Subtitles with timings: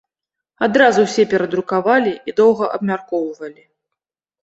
[0.67, 3.67] Адразу ўсе перадрукавалі і доўга абмяркоўвалі.